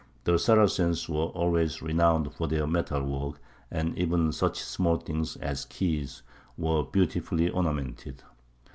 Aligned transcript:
The 0.23 0.39
Saracens 0.39 1.07
were 1.07 1.25
always 1.27 1.79
renowned 1.83 2.33
for 2.33 2.47
their 2.47 2.65
metal 2.65 3.03
work, 3.03 3.39
and 3.69 3.95
even 3.99 4.31
such 4.31 4.59
small 4.59 4.97
things 4.97 5.35
as 5.35 5.65
keys 5.65 6.23
were 6.57 6.83
beautifully 6.83 7.51
ornamented. 7.51 8.23